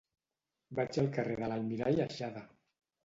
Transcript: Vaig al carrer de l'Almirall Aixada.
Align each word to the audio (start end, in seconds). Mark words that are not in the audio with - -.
Vaig 0.79 0.97
al 1.03 1.11
carrer 1.17 1.37
de 1.43 1.49
l'Almirall 1.51 2.03
Aixada. 2.07 2.47